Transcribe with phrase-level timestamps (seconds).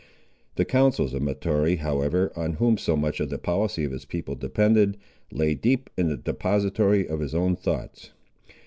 [0.55, 4.33] The counsels of Mahtoree, however, on whom so much of the policy of his people
[4.33, 4.97] depended,
[5.31, 8.09] lay deep in the depository of his own thoughts.